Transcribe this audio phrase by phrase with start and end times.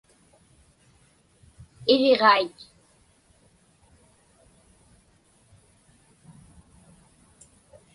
[1.93, 2.57] Iriġait.